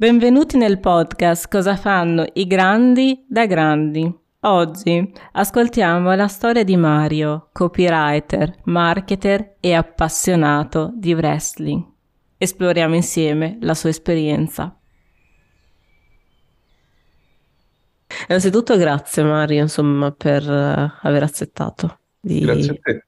[0.00, 4.08] Benvenuti nel podcast Cosa fanno i grandi da grandi.
[4.42, 11.84] Oggi ascoltiamo la storia di Mario, copywriter, marketer e appassionato di wrestling.
[12.36, 14.78] Esploriamo insieme la sua esperienza.
[18.28, 22.56] Innanzitutto grazie Mario, insomma, per uh, aver accettato di a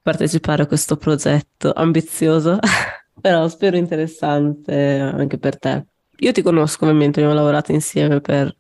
[0.03, 2.59] partecipare a questo progetto ambizioso,
[3.21, 5.85] però spero interessante anche per te.
[6.21, 8.55] Io ti conosco ovviamente, abbiamo lavorato insieme per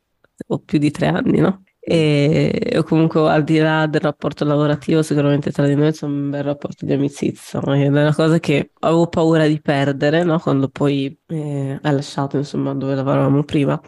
[0.47, 1.63] oh, più di tre anni, no?
[1.83, 6.43] E comunque al di là del rapporto lavorativo, sicuramente tra di noi c'è un bel
[6.43, 10.39] rapporto di amicizia, ed è una cosa che avevo paura di perdere, no?
[10.39, 13.81] Quando poi eh, hai lasciato, insomma, dove lavoravamo prima.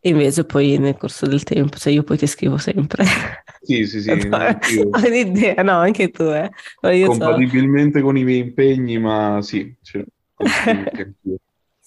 [0.00, 3.04] E invece poi nel corso del tempo, cioè io poi ti scrivo sempre.
[3.60, 4.10] Sì, sì, sì.
[4.10, 6.50] Ho un'idea, no, anche tu, eh.
[6.80, 8.04] Compatibilmente so.
[8.04, 10.04] con i miei impegni, ma sì, cioè,
[11.22, 11.36] sì,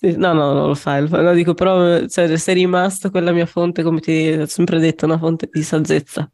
[0.01, 3.99] no, no, non lo fai, lo dico, però cioè, sei rimasto quella mia fonte, come
[3.99, 6.29] ti ho sempre detto, una fonte di saggezza,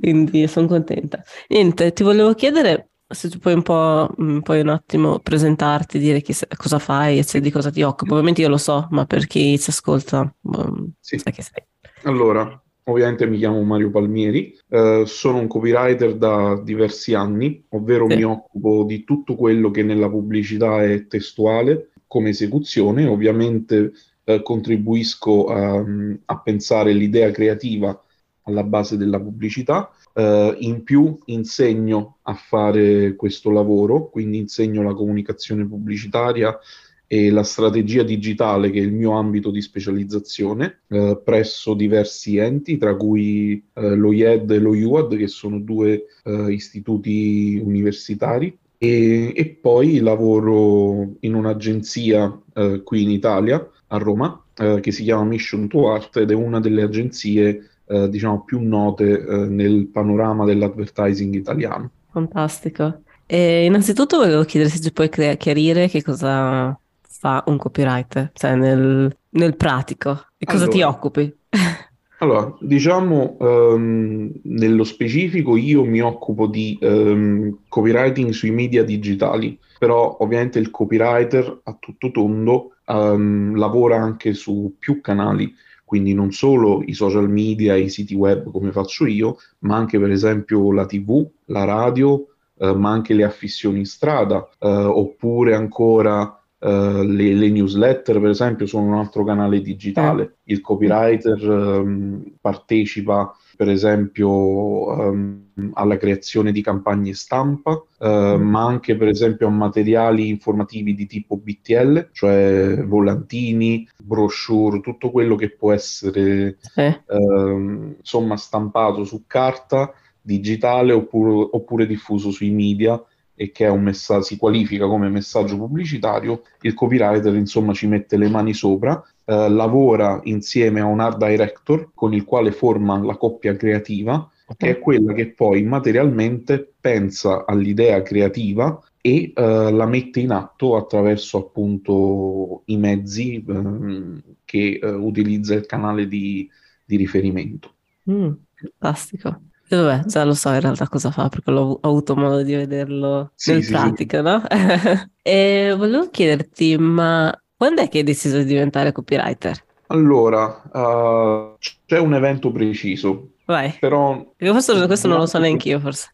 [0.00, 1.22] quindi sono contenta.
[1.48, 4.08] Niente, ti volevo chiedere se tu puoi un po',
[4.42, 8.10] puoi un attimo presentarti, dire chi, cosa fai e di cosa ti occupi.
[8.10, 11.18] Ovviamente io lo so, ma per chi ci ascolta, um, sì.
[11.18, 11.64] sai che sei.
[12.04, 18.16] Allora, ovviamente mi chiamo Mario Palmieri, eh, sono un copywriter da diversi anni, ovvero sì.
[18.16, 23.92] mi occupo di tutto quello che nella pubblicità è testuale, come esecuzione, ovviamente
[24.24, 25.82] eh, contribuisco a,
[26.26, 27.98] a, pensare l'idea creativa
[28.42, 34.92] alla base della pubblicità, eh, in più insegno a fare questo lavoro, quindi insegno la
[34.92, 36.58] comunicazione pubblicitaria
[37.06, 42.76] e la strategia digitale, che è il mio ambito di specializzazione, eh, presso diversi enti,
[42.76, 46.08] tra cui eh, lo IED e lo IUAD, che sono due
[46.50, 54.80] istituti universitari e, e poi lavoro in un'agenzia eh, qui in Italia, a Roma, eh,
[54.80, 59.24] che si chiama Mission to Art ed è una delle agenzie eh, diciamo più note
[59.24, 61.90] eh, nel panorama dell'advertising italiano.
[62.10, 63.02] Fantastico.
[63.24, 69.16] E innanzitutto volevo chiedere se ci puoi chiarire che cosa fa un copywriter, cioè nel,
[69.28, 71.36] nel pratico, di cosa allora, ti occupi?
[72.22, 80.18] Allora, diciamo um, nello specifico io mi occupo di um, copywriting sui media digitali, però
[80.20, 85.52] ovviamente il copywriter a tutto tondo um, lavora anche su più canali,
[85.84, 90.12] quindi non solo i social media, i siti web come faccio io, ma anche per
[90.12, 96.40] esempio la TV, la radio, uh, ma anche le affissioni in strada, uh, oppure ancora
[96.64, 100.22] Uh, le, le, newsletter, per esempio, sono un altro canale digitale.
[100.22, 100.52] Eh.
[100.52, 108.94] Il copywriter um, partecipa, per esempio, um, alla creazione di campagne stampa, uh, ma anche,
[108.94, 115.72] per esempio, a materiali informativi di tipo BTL, cioè volantini, brochure, tutto quello che può
[115.72, 117.02] essere eh.
[117.08, 123.02] uh, insomma stampato su carta digitale oppure, oppure diffuso sui media
[123.34, 128.52] e che messa- si qualifica come messaggio pubblicitario, il copywriter insomma ci mette le mani
[128.52, 134.28] sopra, eh, lavora insieme a un art director con il quale forma la coppia creativa,
[134.56, 140.76] che è quella che poi materialmente pensa all'idea creativa e eh, la mette in atto
[140.76, 146.48] attraverso appunto i mezzi eh, che utilizza il canale di,
[146.84, 147.74] di riferimento.
[148.10, 149.40] Mm, fantastico.
[149.68, 153.30] Vabbè, già lo so in realtà cosa fa perché l'ho ho avuto modo di vederlo
[153.34, 154.22] sì, nel sì, pratica, sì.
[154.22, 154.42] no?
[155.22, 159.64] e volevo chiederti, ma quando è che hai deciso di diventare copywriter?
[159.86, 161.56] Allora, uh,
[161.86, 163.28] c'è un evento preciso.
[163.44, 163.76] Vai.
[163.78, 164.32] Però...
[164.36, 166.12] Forse questo non lo so neanche io, forse.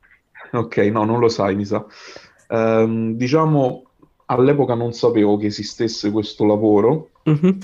[0.53, 1.85] Ok, no, non lo sai, mi sa.
[2.49, 3.85] Um, diciamo,
[4.27, 7.11] all'epoca non sapevo che esistesse questo lavoro.
[7.29, 7.59] Mm-hmm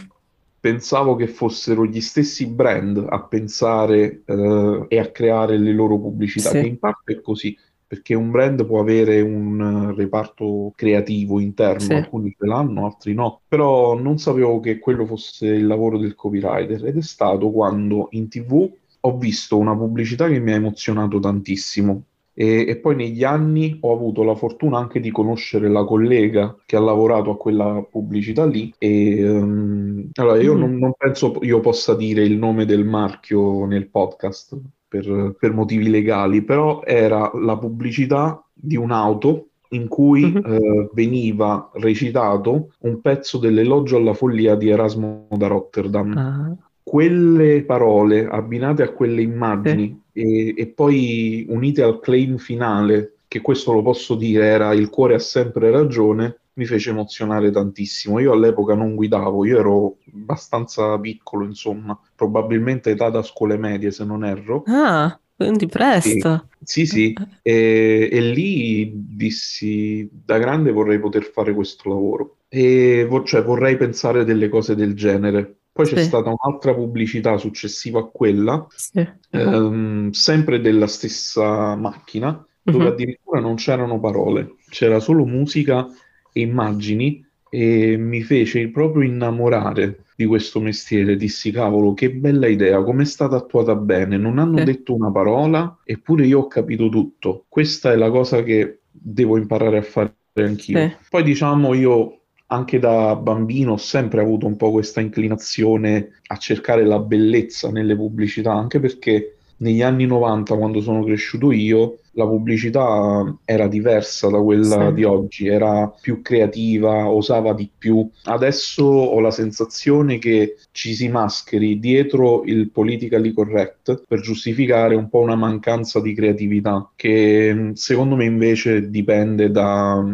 [0.65, 6.49] pensavo che fossero gli stessi brand a pensare eh, e a creare le loro pubblicità,
[6.49, 6.63] sì.
[6.63, 7.55] che in parte è così,
[7.87, 11.93] perché un brand può avere un reparto creativo interno, sì.
[11.93, 16.87] alcuni ce l'hanno, altri no, però non sapevo che quello fosse il lavoro del copywriter
[16.87, 18.67] ed è stato quando in tv
[19.01, 23.93] ho visto una pubblicità che mi ha emozionato tantissimo e, e, poi negli anni ho
[23.93, 28.75] avuto la fortuna anche di conoscere la collega che ha lavorato a quella pubblicità lì.
[28.77, 30.59] E um, allora io mm.
[30.59, 34.59] non, non, penso io possa dire il nome del marchio nel podcast
[34.89, 40.53] per, per motivi legali, però era la pubblicità di un'auto in cui mm-hmm.
[40.53, 46.17] eh, veniva recitato un pezzo dell'elogio alla follia di Erasmo da Rotterdam.
[46.17, 46.57] Ah.
[46.95, 53.73] Quelle parole abbinate a quelle immagini e, e poi unite al claim finale, che questo
[53.73, 58.21] lo posso dire, era il cuore ha sempre ragione, mi fece emozionare tantissimo.
[58.21, 64.05] Io all'epoca non guidavo, io ero abbastanza piccolo, insomma, probabilmente età da scuole medie se
[64.05, 64.63] non erro.
[64.67, 66.47] Ah, quindi presto.
[66.63, 67.13] Sì, sì,
[67.43, 74.25] e, e lì dissi da grande vorrei poter fare questo lavoro e cioè, vorrei pensare
[74.25, 75.57] delle cose del genere.
[75.75, 79.07] Poi c'è Sì, stata un'altra pubblicità successiva a quella, sì.
[79.31, 82.91] ehm, sempre della stessa macchina, dove Mhm.
[82.91, 85.87] addirittura non c'erano parole, c'era solo musica
[86.33, 91.17] e immagini e mi fece proprio innamorare di questo mestiere.
[91.17, 94.17] Dissi, cavolo, che bella idea, come è stata attuata bene.
[94.17, 97.47] Non hanno Sì, detto una parola, eppure io ho capito tutto.
[97.49, 100.89] Questa è la cosa che devo imparare a fare anch'io.
[101.09, 106.85] Poi diciamo io anche da bambino ho sempre avuto un po' questa inclinazione a cercare
[106.85, 113.37] la bellezza nelle pubblicità, anche perché negli anni 90, quando sono cresciuto io, la pubblicità
[113.45, 114.95] era diversa da quella sì.
[114.95, 118.09] di oggi, era più creativa, osava di più.
[118.25, 125.09] Adesso ho la sensazione che ci si mascheri dietro il politically correct per giustificare un
[125.09, 130.05] po' una mancanza di creatività, che secondo me invece dipende da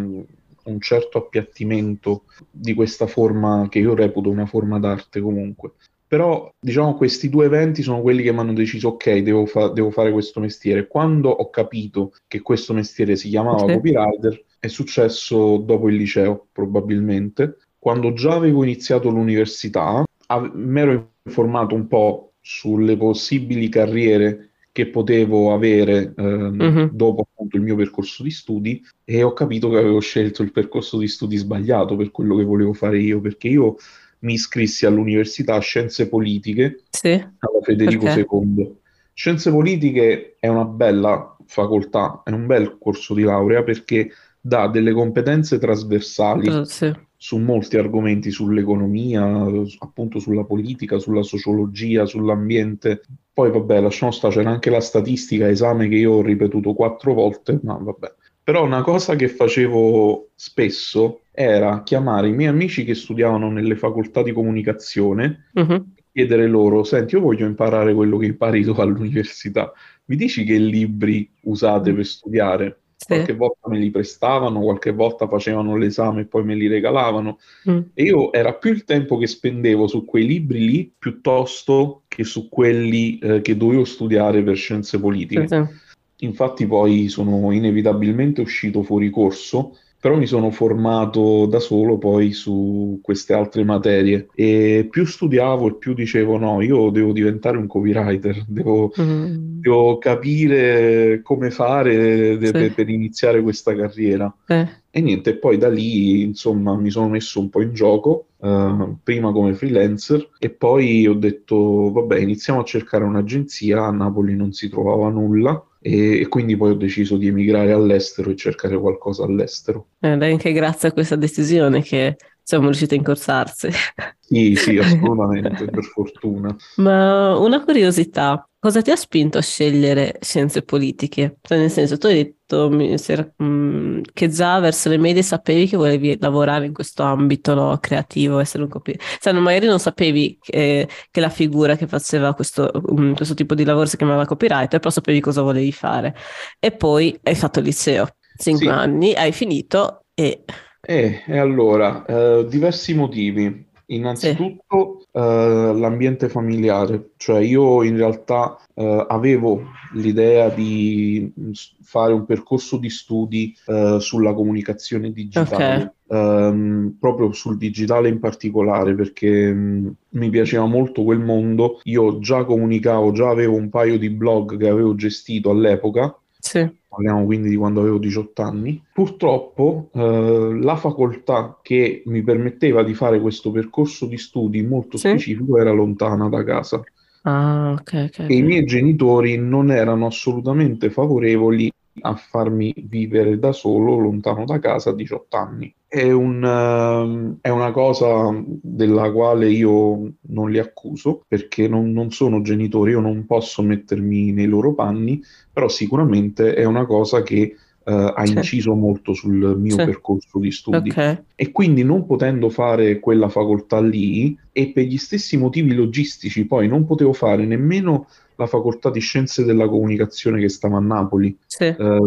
[0.70, 5.72] un certo appiattimento di questa forma che io reputo una forma d'arte comunque.
[6.06, 9.90] Però, diciamo, questi due eventi sono quelli che mi hanno deciso, ok, devo, fa- devo
[9.92, 10.88] fare questo mestiere.
[10.88, 13.74] Quando ho capito che questo mestiere si chiamava Sì.
[13.74, 17.58] copywriter, è successo dopo il liceo, probabilmente.
[17.78, 24.86] Quando già avevo iniziato l'università, ave- mi ero informato un po' sulle possibili carriere che
[24.88, 26.90] potevo avere ehm, Mhm.
[26.92, 30.98] dopo appunto il mio percorso di studi e ho capito che avevo scelto il percorso
[30.98, 33.76] di studi sbagliato per quello che volevo fare io, perché io
[34.20, 38.26] mi iscrissi all'Università Scienze Politiche Sì, alla Federico perché?
[38.30, 38.76] II.
[39.14, 44.92] Scienze Politiche è una bella facoltà, è un bel corso di laurea perché dà delle
[44.92, 49.46] competenze trasversali Sì, su molti argomenti, sull'economia,
[49.80, 53.02] appunto sulla politica, sulla sociologia, sull'ambiente.
[53.30, 57.60] Poi vabbè, lasciamo stare, c'era anche la statistica, esame che io ho ripetuto quattro volte,
[57.62, 58.14] ma vabbè.
[58.42, 64.22] Però una cosa che facevo spesso era chiamare i miei amici che studiavano nelle facoltà
[64.22, 65.92] di comunicazione Mhm.
[65.96, 69.72] e chiedere loro, senti, io voglio imparare quello che impari tu all'università,
[70.06, 72.80] mi dici che libri usate per studiare?
[73.00, 73.14] Sì.
[73.14, 77.38] Qualche volta me li prestavano, qualche volta facevano l'esame e poi me li regalavano.
[77.70, 77.80] Mm.
[77.94, 82.50] E io era più il tempo che spendevo su quei libri lì piuttosto che su
[82.50, 85.48] quelli eh, che dovevo studiare per scienze politiche.
[85.48, 86.26] Sì.
[86.26, 92.98] Infatti poi sono inevitabilmente uscito fuori corso, però mi sono formato da solo poi su
[93.02, 98.44] queste altre materie e più studiavo e più dicevo no, io devo diventare un copywriter,
[98.48, 99.60] devo, Mm.
[99.60, 102.52] devo capire come fare de- Sì.
[102.52, 104.34] per, per iniziare questa carriera.
[104.46, 104.66] Sì.
[104.92, 109.30] E niente, poi da lì, insomma, mi sono messo un po' in gioco, eh, prima
[109.32, 114.68] come freelancer, e poi ho detto, vabbè, iniziamo a cercare un'agenzia, a Napoli non si
[114.68, 119.88] trovava nulla, e, e quindi poi ho deciso di emigrare all'estero e cercare qualcosa all'estero.
[119.98, 122.16] Ed è anche grazie a questa decisione che
[122.50, 123.70] siamo riusciti a incorsarsi.
[124.18, 126.54] Sì, sì, assolutamente, per fortuna.
[126.76, 131.36] Ma una curiosità, cosa ti ha spinto a scegliere scienze politiche?
[131.42, 136.16] Cioè, nel senso, tu hai detto mm, che già verso le medie sapevi che volevi
[136.18, 138.96] lavorare in questo ambito, no, creativo, essere un copy.
[139.20, 143.64] Cioè, magari non sapevi che, che la figura che faceva questo, mm, questo tipo di
[143.64, 146.14] lavoro si chiamava copywriter, però sapevi cosa volevi fare.
[146.58, 148.72] E poi hai fatto il liceo, cinque Sì.
[148.72, 150.44] anni, hai finito e...
[150.82, 153.68] E, e allora, eh, diversi motivi.
[153.90, 159.62] Innanzitutto, eh, l'ambiente familiare, cioè io in realtà eh, avevo
[159.94, 167.56] l'idea di s- fare un percorso di studi eh, sulla comunicazione digitale, ehm, proprio sul
[167.58, 171.80] digitale in particolare, perché mh, mi piaceva molto quel mondo.
[171.84, 177.24] Io già comunicavo, già avevo un paio di blog che avevo gestito all'epoca Sì, parliamo
[177.24, 178.82] quindi di quando avevo 18 anni.
[178.92, 185.08] Purtroppo eh, la facoltà che mi permetteva di fare questo percorso di studi molto Sì.
[185.08, 186.82] specifico era lontana da casa
[187.24, 188.46] ah, ok, ok, e i ok.
[188.46, 191.70] miei genitori non erano assolutamente favorevoli
[192.00, 195.74] a farmi vivere da solo lontano da casa a 18 anni.
[195.86, 202.10] È un, ehm, è una cosa della quale io non li accuso perché non, non
[202.10, 205.20] sono genitori, io non posso mettermi nei loro panni,
[205.52, 207.56] però sicuramente è una cosa che
[207.90, 208.32] eh, ha Sì.
[208.34, 209.84] inciso molto sul mio Sì.
[209.84, 210.90] percorso di studi.
[210.90, 216.46] Ok, E quindi non potendo fare quella facoltà lì e per gli stessi motivi logistici
[216.46, 218.06] poi non potevo fare nemmeno
[218.36, 221.36] la facoltà di scienze della comunicazione che stava a Napoli.
[221.46, 222.00] sì, Eh,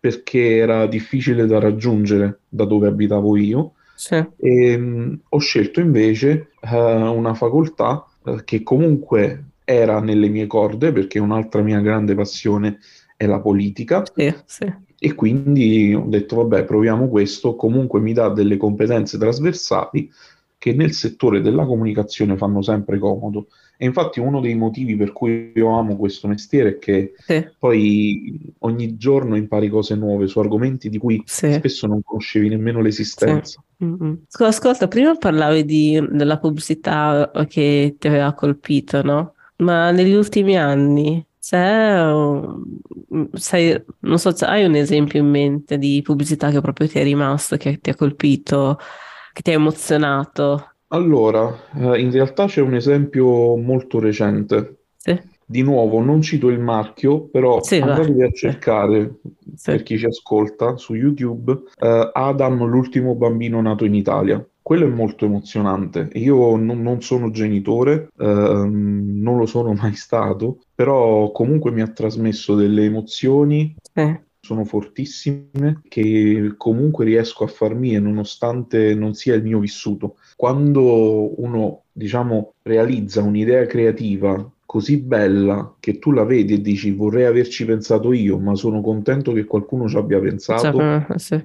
[0.00, 3.72] perché era difficile da raggiungere da dove abitavo io.
[3.94, 4.14] Sì.
[4.38, 6.74] E, mh, ho scelto invece uh,
[7.14, 12.78] una facoltà uh, che comunque era nelle mie corde, perché un'altra mia grande passione
[13.16, 14.02] è la politica.
[14.14, 14.72] Sì, sì.
[15.02, 20.10] E quindi ho detto, vabbè, proviamo questo, comunque mi dà delle competenze trasversali
[20.58, 23.46] che nel settore della comunicazione fanno sempre comodo.
[23.78, 27.48] E infatti uno dei motivi per cui io amo questo mestiere è che sì.
[27.58, 31.50] poi ogni giorno impari cose nuove su argomenti di cui sì.
[31.50, 33.64] spesso non conoscevi nemmeno l'esistenza.
[33.78, 33.84] Sì.
[33.86, 34.12] Mm-hmm.
[34.30, 39.32] Ascolta, prima parlavi di, della pubblicità che ti aveva colpito, no?
[39.56, 42.00] Ma negli ultimi anni c'è,
[43.32, 47.56] sai, non so, hai un esempio in mente di pubblicità che proprio ti è rimasto,
[47.56, 48.78] che ti ha colpito,
[49.32, 50.74] che ti ha emozionato?
[50.88, 54.84] Allora, eh, in realtà c'è un esempio molto recente.
[54.96, 55.20] Sì.
[55.44, 59.18] Di nuovo, non cito il marchio, però sì, andatevi a cercare,
[59.56, 59.72] sì.
[59.72, 64.44] per chi ci ascolta, su YouTube, eh, Adam, l'ultimo bambino nato in Italia.
[64.62, 66.10] Quello è molto emozionante.
[66.14, 71.88] Io non, non sono genitore, eh, non lo sono mai stato, però comunque mi ha
[71.88, 73.74] trasmesso delle emozioni.
[73.94, 80.16] Sì sono fortissime che comunque riesco a far mie nonostante non sia il mio vissuto.
[80.34, 87.24] Quando uno, diciamo, realizza un'idea creativa così bella che tu la vedi e dici vorrei
[87.26, 91.44] averci pensato io, ma sono contento che qualcuno ci abbia pensato, eh, sì.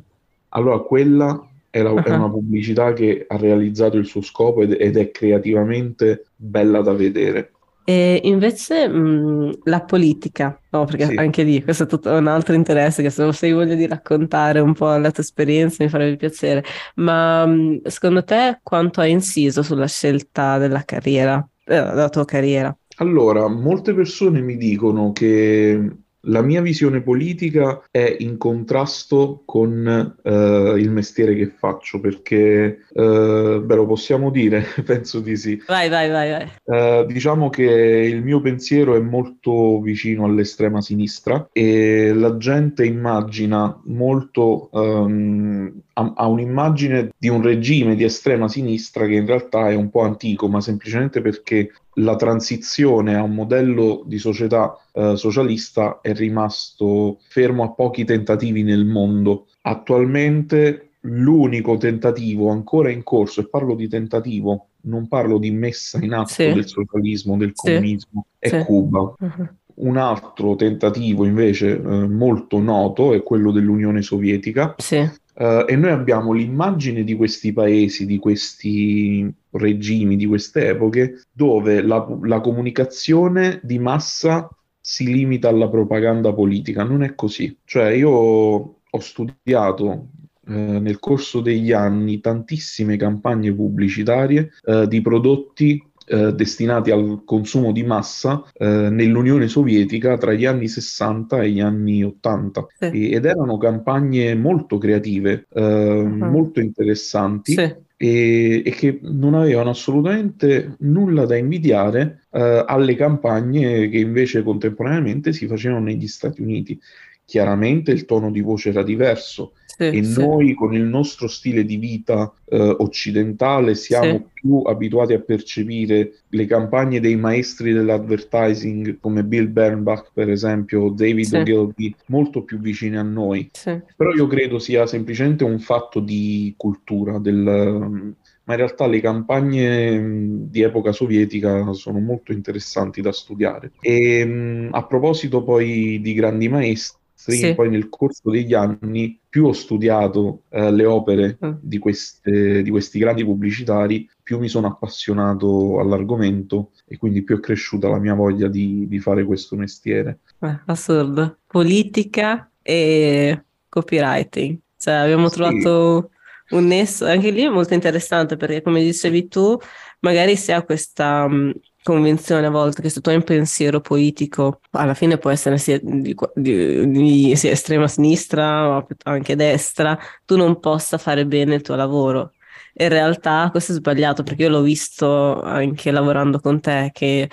[0.49, 4.95] allora quella è, la, è, una pubblicità che ha realizzato il suo scopo ed, ed
[4.95, 7.51] è creativamente bella da vedere.
[7.83, 11.15] E invece mh, la politica, no, perché sì.
[11.15, 14.73] anche lì questo è tutto un altro interesse che se hai voglia di raccontare un
[14.73, 16.63] po' la tua esperienza mi farebbe piacere,
[16.95, 22.75] ma mh, secondo te quanto ha inciso sulla scelta della carriera, eh, della tua carriera?
[22.97, 30.73] Allora, molte persone mi dicono che la mia visione politica è in contrasto con eh,
[30.77, 35.61] il mestiere che faccio, perché, eh, beh, lo possiamo dire, penso di sì.
[35.67, 36.51] Vai, vai, vai, vai.
[36.65, 43.79] Eh, diciamo che il mio pensiero è molto vicino all'estrema sinistra e la gente immagina
[43.85, 49.75] molto, um, ha, ha un'immagine di un regime di estrema sinistra che in realtà è
[49.75, 55.99] un po' antico, ma semplicemente perché la transizione a un modello di società eh, socialista
[56.01, 59.47] è rimasto fermo a pochi tentativi nel mondo.
[59.61, 66.13] Attualmente l'unico tentativo ancora in corso, e parlo di tentativo, non parlo di messa in
[66.13, 66.51] atto sì.
[66.51, 67.67] del socialismo, del sì.
[67.67, 68.57] comunismo, è sì.
[68.59, 68.99] Cuba.
[68.99, 69.47] Uh-huh.
[69.75, 74.75] Un altro tentativo invece eh, molto noto è quello dell'Unione Sovietica.
[74.77, 75.07] Sì.
[75.37, 81.81] Uh, e noi abbiamo l'immagine di questi paesi, di questi regimi, di queste epoche, dove
[81.81, 84.49] la, la comunicazione di massa
[84.79, 86.83] si limita alla propaganda politica.
[86.83, 87.57] Non è così.
[87.65, 90.07] Cioè, io ho studiato
[90.47, 97.71] eh, nel corso degli anni tantissime campagne pubblicitarie eh, di prodotti eh, destinati al consumo
[97.71, 102.85] di massa eh, nell'Unione Sovietica tra gli anni 60 e gli anni 80 sì.
[102.85, 106.25] e, ed erano campagne molto creative, uh-huh.
[106.25, 107.53] molto interessanti.
[107.53, 107.83] Sì.
[107.97, 115.31] E, e, che non avevano assolutamente nulla da invidiare uh, alle campagne che invece contemporaneamente
[115.31, 116.77] si facevano negli Stati Uniti.
[117.25, 120.19] Chiaramente il tono di voce era diverso, sì, e sì.
[120.19, 124.25] noi con il nostro stile di vita eh, occidentale siamo sì.
[124.33, 130.89] più abituati a percepire le campagne dei maestri dell'advertising come Bill Bernbach per esempio o
[130.91, 133.49] David Ogilvy molto più vicine a noi
[133.95, 138.13] però io credo sia semplicemente un fatto di cultura del,
[138.45, 143.71] ma in realtà le campagne di epoca sovietica sono molto interessanti da studiare.
[143.81, 146.99] E a proposito poi di grandi maestri,
[147.31, 147.55] sì.
[147.55, 151.51] poi nel corso degli anni più ho studiato eh, le opere mm.
[151.59, 157.39] di, queste, di, questi grandi pubblicitari, più mi sono appassionato all'argomento e quindi più è
[157.39, 160.19] cresciuta la mia voglia di, di fare questo mestiere.
[160.39, 161.39] Eh, assurdo.
[161.47, 164.57] Politica e copywriting.
[164.77, 165.35] Cioè abbiamo sì.
[165.35, 166.11] trovato
[166.51, 169.57] un nesso, anche lì è molto interessante perché come dicevi tu,
[169.99, 171.51] magari si ha questa mm,
[171.85, 175.79] convinzione a volte che se tu hai un pensiero politico, alla fine può essere sia
[175.79, 181.61] di, di, di sia estrema sinistra o anche destra, tu non possa fare bene il
[181.61, 182.33] tuo lavoro.
[182.73, 187.29] In realtà questo è sbagliato perché io l'ho visto anche lavorando con te che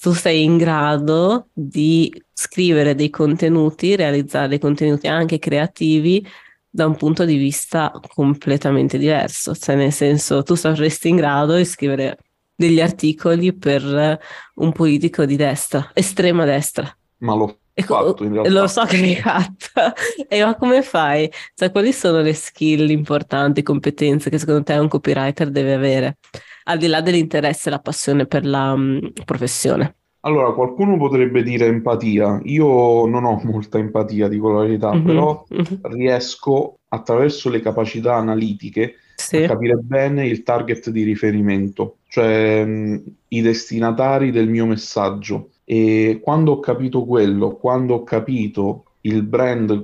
[0.00, 6.26] tu sei in grado di scrivere dei contenuti, realizzare dei contenuti anche creativi
[6.68, 11.64] da un punto di vista completamente diverso, cioè nel senso tu saresti in grado di
[11.64, 12.18] scrivere
[12.56, 14.18] degli articoli per
[14.54, 16.90] un politico di destra, estrema destra.
[17.18, 18.50] Ma lo fatto in realtà.
[18.50, 19.92] Lo so che l'hai fatta.
[20.28, 21.30] E ma come fai?
[21.54, 26.18] Cioè, quali sono le skill importanti, competenze che secondo te un copywriter deve avere?
[26.64, 29.96] Al di là dell'interesse e la passione per la um, professione.
[30.26, 32.40] Allora, qualcuno potrebbe dire empatia.
[32.44, 35.04] Io non ho molta empatia, dico la verità, mm-hmm.
[35.04, 35.94] però mm-hmm.
[35.94, 39.36] riesco attraverso le capacità analitiche sì.
[39.36, 45.50] a capire bene il target di riferimento, cioè mh, i destinatari del mio messaggio.
[45.64, 49.82] E quando ho capito quello, quando ho capito il brand,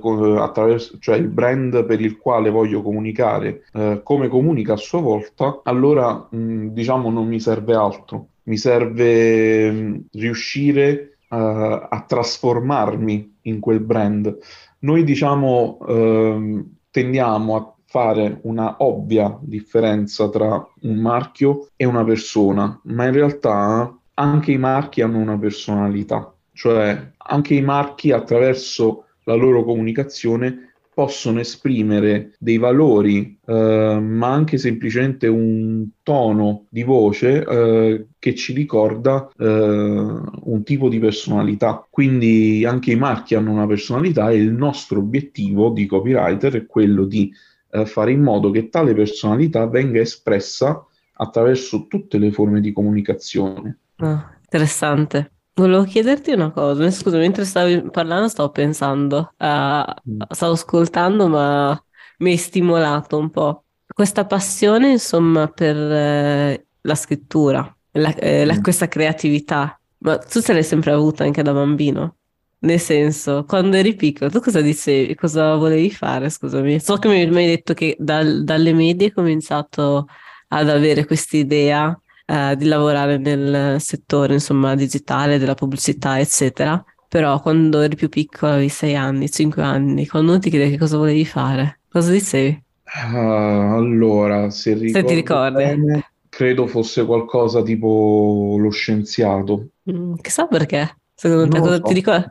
[0.99, 6.27] cioè il brand per il quale voglio comunicare, eh, come comunica a sua volta, allora
[6.29, 13.79] mh, diciamo non mi serve altro mi serve mm, riuscire uh, a trasformarmi in quel
[13.79, 14.37] brand.
[14.79, 22.79] Noi diciamo uh, tendiamo a fare una ovvia differenza tra un marchio e una persona,
[22.85, 29.35] ma in realtà anche i marchi hanno una personalità, cioè anche i marchi attraverso la
[29.35, 38.05] loro comunicazione possono esprimere dei valori, eh, ma anche semplicemente un tono di voce eh,
[38.19, 41.85] che ci ricorda eh, un tipo di personalità.
[41.89, 47.05] Quindi anche i marchi hanno una personalità e il nostro obiettivo di copywriter è quello
[47.05, 47.33] di
[47.71, 53.79] eh, fare in modo che tale personalità venga espressa attraverso tutte le forme di comunicazione.
[53.97, 55.31] Oh, interessante.
[55.55, 61.79] Volevo chiederti una cosa, scusa, mentre stavi parlando stavo pensando, uh, stavo ascoltando ma
[62.19, 63.65] mi hai stimolato un po'.
[63.85, 68.61] Questa passione, insomma, per eh, la scrittura, la, eh, la, mm.
[68.63, 72.15] questa creatività, ma tu ce l'hai sempre avuta anche da bambino?
[72.59, 75.13] Nel senso, quando eri piccolo, tu cosa dicevi?
[75.13, 76.29] Cosa volevi fare?
[76.29, 76.79] Scusami.
[76.79, 80.07] So che mi hai detto che dal, dalle medie hai cominciato
[80.47, 86.83] ad avere quest'idea eh, di lavorare nel settore, insomma, digitale, della pubblicità, eccetera.
[87.07, 90.97] Però quando eri più piccolo, avevi sei anni, cinque anni, quando ti chiede che cosa
[90.97, 92.63] volevi fare, cosa dicevi?
[93.11, 95.63] Uh, allora, se, se ti ricordi.
[95.63, 99.67] Bene, credo fosse qualcosa tipo lo scienziato.
[99.91, 101.81] Mm, chissà perché, secondo te, cosa, so.
[101.81, 102.25] ti ricordi?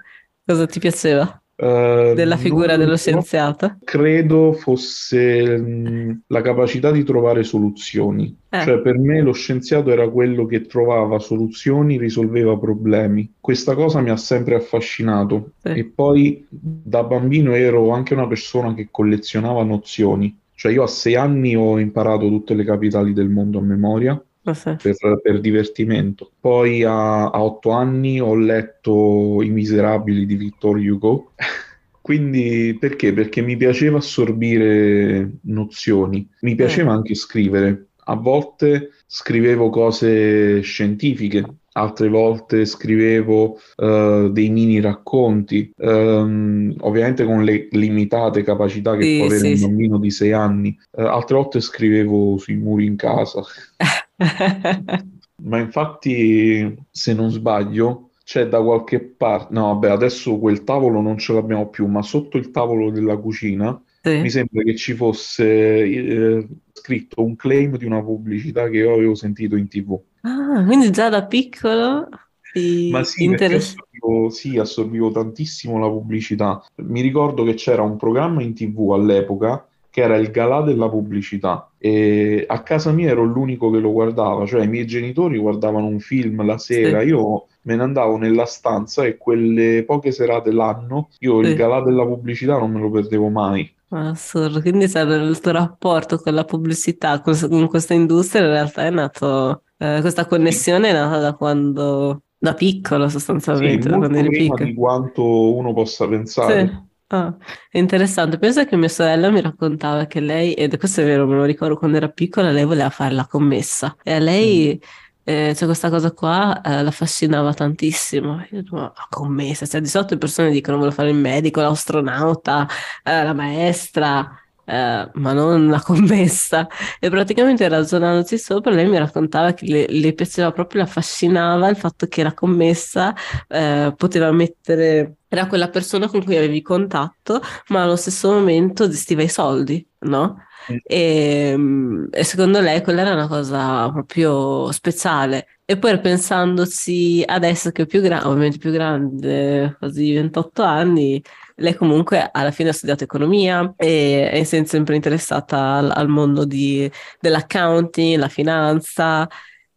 [0.45, 1.42] cosa ti piaceva?
[1.63, 3.77] Uh, della figura dello scienziato?
[3.85, 8.37] Credo fosse mh, mm, la capacità di trovare soluzioni.
[8.49, 8.63] Eh.
[8.63, 13.35] Cioè, per me lo scienziato era quello che trovava soluzioni, risolveva problemi.
[13.39, 15.53] Questa cosa mi ha sempre affascinato.
[15.63, 15.69] Sì.
[15.69, 20.37] E poi da bambino ero anche una persona che collezionava nozioni.
[20.57, 25.21] Cioè, io a sei anni ho imparato tutte le capitali del mondo a memoria per,
[25.23, 26.33] per, divertimento.
[26.41, 31.33] Poi a, a, otto anni ho letto I Miserabili di Victor Hugo.
[32.01, 33.13] Quindi perché?
[33.13, 36.95] Perché mi piaceva assorbire nozioni, mi piaceva eh.
[36.97, 37.87] anche scrivere.
[38.07, 47.45] A volte scrivevo cose scientifiche, altre volte scrivevo uh, dei mini racconti, um, ovviamente con
[47.45, 51.37] le limitate capacità che sì, può avere sì, un bambino di sei anni, uh, altre
[51.37, 53.43] volte scrivevo sui muri in casa.
[55.45, 61.19] Ma infatti, se non sbaglio, c'è da qualche parte, no, vabbè, adesso quel tavolo non
[61.19, 64.21] ce l'abbiamo più, ma sotto il tavolo della cucina sì.
[64.21, 69.15] mi sembra che ci fosse eh, scritto un claim di una pubblicità che io avevo
[69.15, 69.99] sentito in tv.
[70.23, 72.09] Ah, quindi già da piccolo
[72.53, 76.63] ti Ma sì, assorbivo, sì, assorbivo tantissimo la pubblicità.
[76.77, 81.71] Mi ricordo che c'era un programma in tv all'epoca che era il galà della pubblicità
[81.77, 86.01] e a casa mia ero l'unico che lo guardava, cioè i miei genitori guardavano un
[86.01, 87.09] film la sera, sì.
[87.09, 91.51] io me ne andavo nella stanza e quelle poche serate l'anno io sì.
[91.51, 93.71] il galà della pubblicità non me lo perdevo mai.
[93.91, 99.65] Assurdo, quindi il tuo rapporto con la pubblicità, con questa industria in realtà è nato,
[99.77, 104.65] eh, questa connessione è nata da quando, da piccolo sostanzialmente, sì, da quando eri piccolo.
[104.65, 106.67] di quanto uno possa pensare.
[106.67, 106.91] Sì.
[107.15, 107.37] Ah,
[107.69, 108.39] è interessante.
[108.39, 111.77] Penso che mia sorella mi raccontava che lei, ed questo è vero, me lo ricordo
[111.77, 114.87] quando era piccola, lei voleva fare la commessa e a lei mm.
[115.25, 118.47] eh, cioè questa cosa qua eh, la affascinava tantissimo.
[118.51, 122.67] Io dico, la commessa, cioè di solito le persone dicono voglio fare il medico, l'astronauta,
[123.05, 124.37] eh, la maestra.
[124.65, 126.67] Eh, ma non la commessa.
[126.99, 131.77] E praticamente ragionandoci sopra, lei mi raccontava che le, le piaceva proprio, la affascinava il
[131.77, 133.13] fatto che la commessa
[133.49, 139.23] eh, poteva mettere, era quella persona con cui avevi contatto, ma allo stesso momento gestiva
[139.23, 140.37] i soldi, no?
[140.85, 145.47] E, ehm, e, secondo lei quella era una cosa proprio speciale.
[145.65, 151.23] E poi pensandoci adesso che è più grande, ovviamente più grande, quasi 28 anni,
[151.57, 156.91] lei comunque alla fine ha studiato economia e è sempre interessata al, al mondo di,
[157.21, 159.27] dell'accounting, la finanza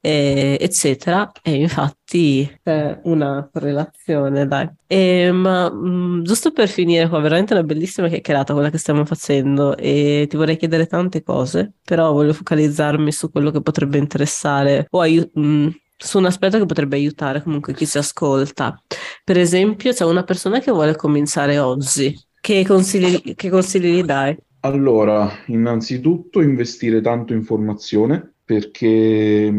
[0.06, 1.32] eh, eccetera.
[1.42, 4.70] E infatti c'è una correlazione, dai.
[4.86, 9.04] E, ma mh, mm, giusto per finire qua, veramente una bellissima chiacchierata quella che stiamo
[9.06, 14.88] facendo e ti vorrei chiedere tante cose, però voglio focalizzarmi su quello che potrebbe interessare
[14.92, 18.80] o aiutare mm, su un aspetto che potrebbe aiutare comunque chi si ascolta.
[19.24, 22.14] Per esempio, c'è una persona che vuole cominciare oggi.
[22.40, 24.38] Che consigli, che consigli gli dai?
[24.60, 29.54] Allora, innanzitutto investire tanto in formazione perché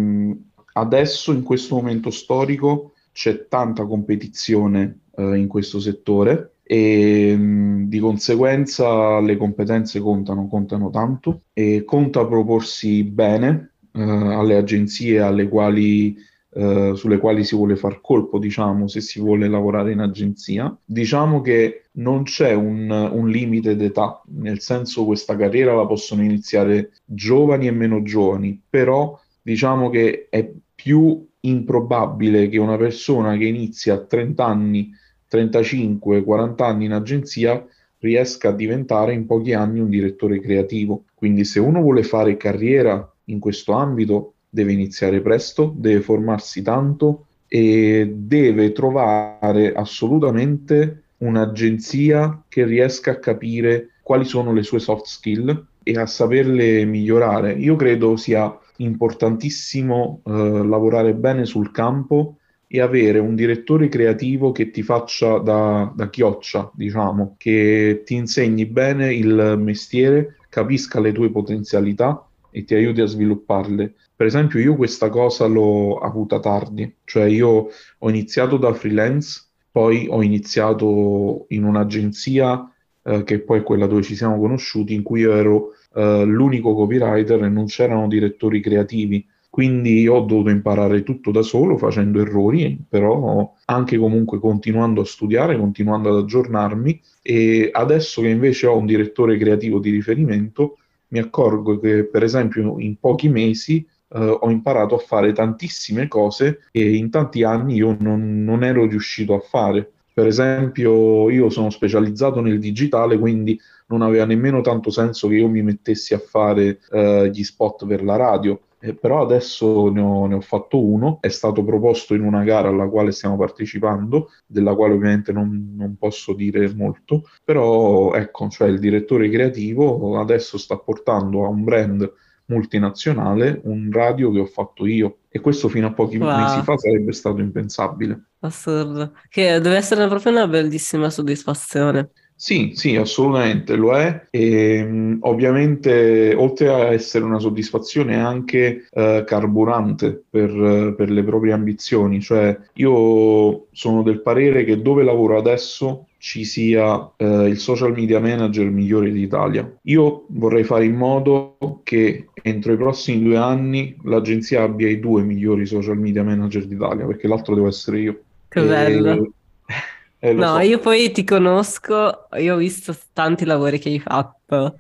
[0.75, 7.99] adesso in questo momento storico c'è tanta competizione eh, in questo settore e mh, di
[7.99, 16.17] conseguenza le competenze contano, contano tanto e conta proporsi bene eh, alle agenzie alle quali
[16.59, 20.75] eh, sulle quali si vuole far colpo, diciamo, se si vuole lavorare in agenzia.
[20.83, 26.93] Diciamo che non c'è un, un limite d'età, nel senso questa carriera la possono iniziare
[27.05, 33.95] giovani e meno giovani, però diciamo che è più improbabile che una persona che inizia
[33.95, 34.91] a 30 anni,
[35.29, 37.63] 35, 40 anni in agenzia
[37.99, 41.05] riesca a diventare in pochi anni un direttore creativo.
[41.13, 47.27] Quindi se uno vuole fare carriera in questo ambito, deve iniziare presto, deve formarsi tanto
[47.49, 55.67] e deve trovare assolutamente un'agenzia che riesca a capire quali sono le sue soft skill
[55.83, 57.53] e a saperle migliorare.
[57.53, 62.37] Io credo sia importantissimo eh, lavorare bene sul campo
[62.69, 68.67] e avere un direttore creativo che ti faccia da, da chioccia, diciamo, che ti insegni
[68.67, 73.95] bene il mestiere, capisca le tue potenzialità e ti aiuti a svilupparle.
[74.15, 80.07] Per esempio, io questa cosa l'ho avuta tardi, cioè io ho iniziato da freelance, poi
[80.09, 82.71] ho iniziato in un'agenzia
[83.03, 86.75] eh, che poi è quella dove ci siamo conosciuti, in cui io ero eh, l'unico
[86.75, 89.27] copywriter e non c'erano direttori creativi.
[89.49, 95.57] Quindi ho dovuto imparare tutto da solo, facendo errori, però anche comunque continuando a studiare,
[95.57, 97.01] continuando ad aggiornarmi.
[97.23, 100.79] E adesso che invece ho un direttore creativo di riferimento,
[101.09, 106.61] mi accorgo che, per esempio, in pochi mesi Uh, ho imparato a fare tantissime cose
[106.71, 109.95] che in tanti anni io non, non, ero riuscito a fare.
[110.15, 115.49] Per esempio, io sono specializzato nel digitale, quindi non aveva nemmeno tanto senso che io
[115.49, 118.61] mi mettessi a fare uh, gli spot per la radio.
[118.87, 122.69] Eh, però adesso ne ho, ne ho, fatto uno, è stato proposto in una gara
[122.69, 128.69] alla quale stiamo partecipando, della quale ovviamente non, non posso dire molto, però ecco, cioè
[128.69, 132.13] il direttore creativo adesso sta portando a un brand
[132.47, 136.37] multinazionale un radio che ho fatto io e questo fino a pochi wow.
[136.37, 138.27] mesi fa sarebbe stato impensabile.
[138.39, 142.11] Assurdo, che deve essere proprio una bellissima soddisfazione.
[142.39, 148.87] Sì, sì, assolutamente lo è e mh, ovviamente oltre a essere una soddisfazione è anche
[148.91, 155.39] eh, carburante per, per, le proprie ambizioni, cioè io sono del parere che dove lavoro
[155.39, 159.75] adesso ci sia eh, il social media manager migliore d'Italia.
[159.85, 165.23] Io vorrei fare in modo che entro i prossimi due anni l'agenzia abbia i due
[165.23, 168.21] migliori social media manager d'Italia, perché l'altro devo essere io.
[168.49, 169.31] Che e...
[170.19, 170.61] Eh, no, so.
[170.61, 174.77] io poi ti conosco, io ho visto tanti lavori che hai fatto,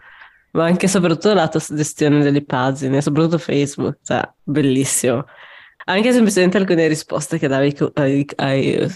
[0.52, 5.24] ma anche e soprattutto la tua gestione delle pagine, soprattutto Facebook, cioè, bellissimo.
[5.88, 8.86] Anche semplicemente alcune risposte che davi ai, ai,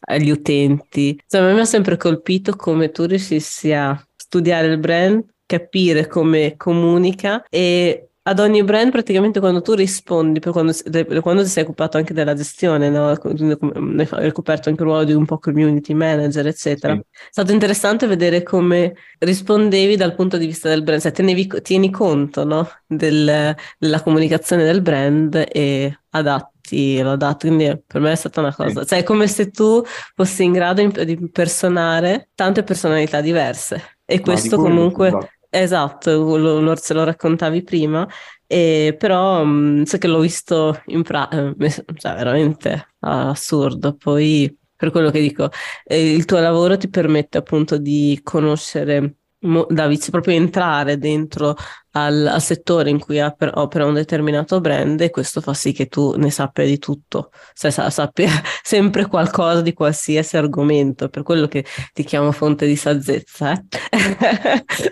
[0.00, 1.22] agli utenti.
[1.26, 6.08] Cioè, a me mi ha sempre colpito come tu riuscissi a studiare il brand, capire
[6.08, 10.72] come comunica e ad ogni brand praticamente quando tu rispondi, quando,
[11.20, 13.08] quando ti sei occupato anche della gestione, no?
[13.08, 16.94] hai ricoperto anche il ruolo di un po' community manager, eccetera.
[16.94, 17.00] Sì.
[17.00, 21.90] È stato interessante vedere come rispondevi dal punto di vista del brand, cioè tenevi, tieni
[21.90, 22.68] conto no?
[22.86, 28.54] del, della comunicazione del brand e adatti lo adatti, quindi per me è stata una
[28.54, 28.86] cosa, sì.
[28.86, 29.82] cioè è come se tu
[30.14, 35.10] fossi in grado di impersonare tante personalità diverse e questo comunque
[35.54, 38.08] Esatto, lo, lo, se lo raccontavi prima,
[38.46, 43.94] e però mm, so che l'ho visto in pratica, eh, cioè veramente assurdo.
[43.94, 45.50] Poi per quello che dico,
[45.84, 51.56] eh, il tuo lavoro ti permette appunto di conoscere da proprio entrare dentro
[51.92, 56.14] al, al, settore in cui opera un determinato brand e questo fa sì che tu
[56.16, 58.30] ne sappia di tutto, cioè sappia
[58.62, 63.64] sempre qualcosa di qualsiasi argomento, per quello che ti chiamo fonte di saggezza, eh?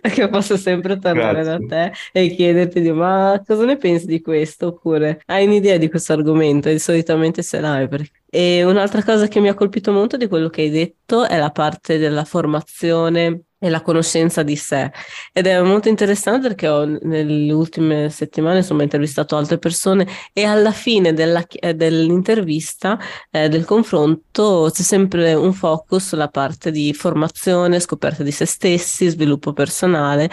[0.10, 1.66] che posso sempre tornare Grazie.
[1.66, 5.88] da te e chiederti di ma cosa ne pensi di questo oppure hai un'idea di
[5.88, 10.16] questo argomento e solitamente ce l'hai perché e un'altra cosa che mi ha colpito molto
[10.16, 14.90] di quello che hai detto è la parte della formazione e la conoscenza di sé.
[15.32, 20.72] Ed è molto interessante perché ho nelle ultime settimane insomma intervistato altre persone e alla
[20.72, 22.98] fine della, eh, dell'intervista,
[23.30, 29.08] eh, del confronto, c'è sempre un focus sulla parte di formazione, scoperta di se stessi,
[29.08, 30.30] sviluppo personale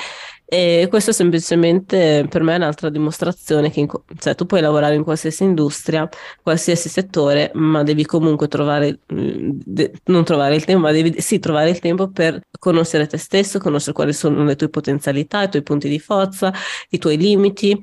[0.50, 5.04] e questo è semplicemente per me un'altra dimostrazione che in, cioè, tu puoi lavorare in
[5.04, 6.08] qualsiasi industria,
[6.42, 11.40] qualsiasi settore, ma devi comunque trovare, mm, de, non trovare il tempo, ma devi sì
[11.40, 15.64] trovare il tempo per conoscere te stesso, conoscere quali sono le tue potenzialità, i tuoi
[15.64, 16.54] punti di forza,
[16.90, 17.78] i tuoi limiti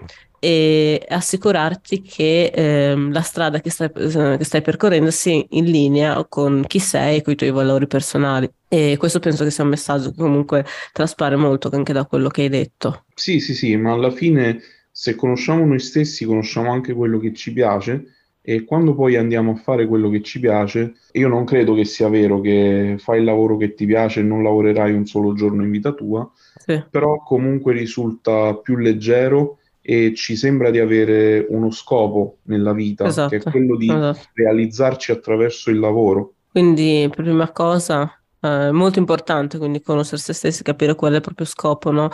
[0.45, 6.65] e assicurarti che ehm, la strada che stai, che stai percorrendo sia in linea con
[6.67, 8.51] chi sei e con i tuoi valori personali.
[8.69, 12.43] E questo penso che sia un messaggio che comunque traspare molto anche da quello che
[12.43, 13.05] hai detto.
[13.15, 17.51] Sì, sì, sì, ma alla fine se conosciamo noi stessi, conosciamo anche quello che ci
[17.55, 18.05] piace
[18.43, 22.11] e quando poi andiamo a fare quello che ci piace, io non credo che sia
[22.11, 25.71] vero che fai il lavoro che ti piace e non lavorerai un solo giorno in
[25.71, 26.85] vita tua, sì.
[26.91, 33.29] però comunque risulta più leggero e ci sembra di avere uno scopo nella vita, esatto,
[33.29, 34.29] che è esatto, quello di esatto.
[34.33, 36.37] realizzarci attraverso il lavoro.
[36.51, 41.45] Quindi, prima cosa, eh, molto importante, quindi conoscere se stessi, capire qual è il proprio
[41.45, 42.09] scopo, no?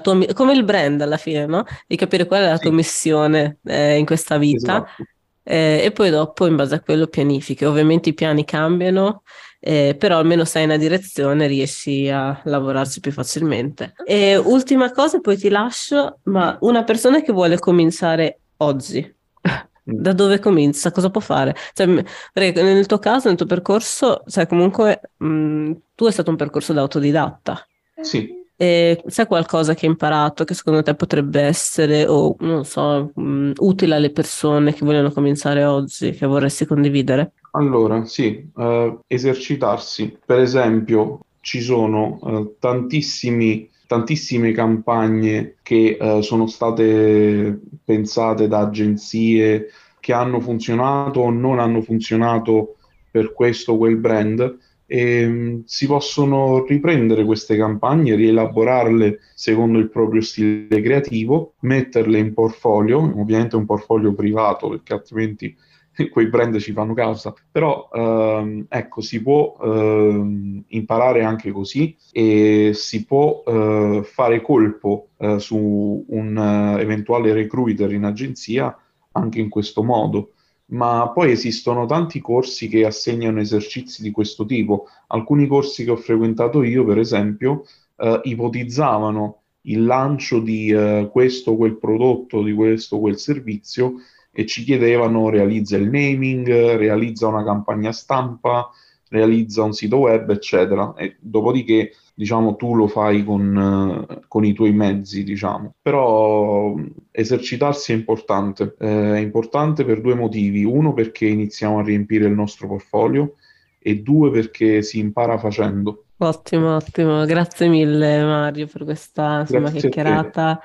[0.00, 1.64] tua, come il brand alla fine, no?
[1.86, 2.62] Di capire qual è la sì.
[2.62, 4.76] tua missione eh, in questa vita.
[4.76, 5.04] Esatto.
[5.50, 7.64] Eh, e poi dopo, in base a quello, pianifichi.
[7.64, 9.22] Ovviamente i piani cambiano,
[9.60, 13.94] eh, però almeno sai una direzione, riesci a lavorarci più facilmente.
[14.04, 19.16] E ultima cosa, poi ti lascio, ma una persona che vuole cominciare oggi,
[19.82, 20.90] da dove comincia?
[20.90, 21.56] Cosa può fare?
[21.72, 26.74] Cioè, nel tuo caso, nel tuo percorso, cioè comunque mh, tu è stato un percorso
[26.74, 27.66] da autodidatta.
[28.02, 28.37] Sì.
[28.60, 33.52] E c'è qualcosa che hai imparato che secondo te potrebbe essere, o non so, mh,
[33.58, 37.34] utile alle persone che vogliono cominciare oggi, che vorresti condividere?
[37.52, 40.18] Allora, sì, eh, esercitarsi.
[40.26, 49.68] Per esempio, ci sono eh, tantissimi, tantissime campagne che eh, sono state pensate da agenzie
[50.00, 52.74] che hanno funzionato o non hanno funzionato
[53.08, 54.58] per questo o quel brand
[54.90, 62.32] e mh, si possono riprendere queste campagne, rielaborarle secondo il proprio stile creativo, metterle in
[62.32, 65.54] portfolio, ovviamente un portfolio privato perché altrimenti
[66.10, 72.70] quei brand ci fanno causa, però ehm, ecco, si può ehm, imparare anche così e
[72.72, 78.74] si può eh, fare colpo eh, su un uh, eventuale recruiter in agenzia
[79.12, 80.32] anche in questo modo.
[80.70, 84.88] Ma poi esistono tanti corsi che assegnano esercizi di questo tipo.
[85.08, 87.64] Alcuni corsi che ho frequentato io, per esempio,
[87.96, 93.94] eh, ipotizzavano il lancio di eh, questo o quel prodotto, di questo o quel servizio
[94.30, 98.70] e ci chiedevano realizza il naming, realizza una campagna stampa,
[99.08, 100.94] realizza un sito web, eccetera.
[100.94, 105.74] E dopodiché, diciamo, tu lo fai con, con i tuoi mezzi, diciamo.
[105.80, 106.74] Però
[107.12, 108.74] esercitarsi è importante.
[108.76, 110.64] Eh, è importante per due motivi.
[110.64, 113.36] Uno, perché iniziamo a riempire il nostro portfolio
[113.78, 116.06] e due, perché si impara facendo.
[116.16, 117.24] Ottimo, ottimo.
[117.24, 120.60] Grazie mille Mario per questa insomma, chiacchierata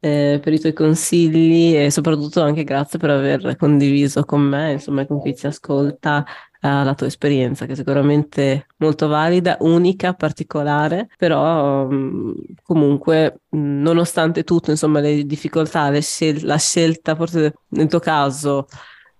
[0.00, 5.06] eh, per i tuoi consigli e soprattutto anche grazie per aver condiviso con me, insomma,
[5.06, 11.08] con chi ci ascolta, eh, la tua esperienza, che è sicuramente molto valida, unica, particolare,
[11.16, 17.88] però mm, comunque, mh, nonostante tutto, insomma, le difficoltà, le scel- la scelta, forse nel
[17.88, 18.66] tuo caso,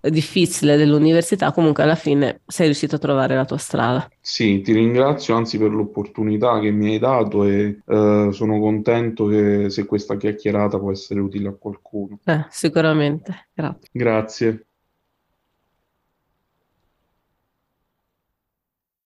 [0.01, 4.09] difficile dell'università, comunque alla fine sei riuscito a trovare la tua strada.
[4.23, 9.69] Sì, ti ringrazio anzi per l'opportunità che mi hai dato e eh, sono contento che
[9.71, 12.19] se questa chiacchierata può essere utile a qualcuno.
[12.27, 13.91] Eh, sicuramente, grazie.
[13.93, 14.67] Grazie.